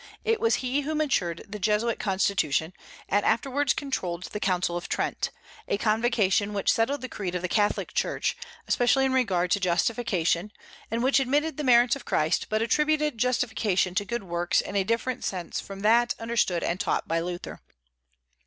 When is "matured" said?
0.95-1.43